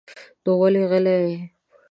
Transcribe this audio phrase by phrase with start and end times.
[0.43, 1.33] نو ولې غلی يې؟